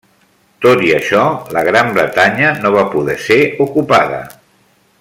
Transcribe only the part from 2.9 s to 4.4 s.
poder ser ocupada.